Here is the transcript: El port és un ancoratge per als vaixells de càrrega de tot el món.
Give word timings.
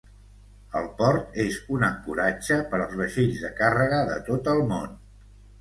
El 0.79 0.87
port 1.01 1.35
és 1.43 1.59
un 1.75 1.85
ancoratge 1.89 2.59
per 2.73 2.79
als 2.87 2.97
vaixells 3.03 3.45
de 3.47 3.55
càrrega 3.63 4.01
de 4.11 4.21
tot 4.31 4.51
el 4.57 4.65
món. 4.73 4.99